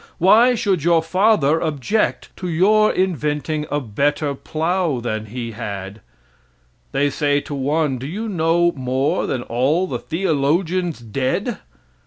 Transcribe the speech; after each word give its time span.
Why 0.17 0.55
should 0.55 0.83
your 0.83 1.03
father 1.03 1.59
object 1.61 2.31
to 2.37 2.49
your 2.49 2.91
inventing 2.91 3.67
a 3.69 3.79
better 3.79 4.33
plow 4.33 4.99
than 4.99 5.27
he 5.27 5.51
had. 5.51 6.01
They 6.91 7.11
say 7.11 7.39
to 7.41 7.53
one, 7.53 7.99
do 7.99 8.07
you 8.07 8.27
know 8.27 8.71
more 8.71 9.27
than 9.27 9.43
all 9.43 9.85
the 9.85 9.99
theologians 9.99 10.97
dead? 11.01 11.59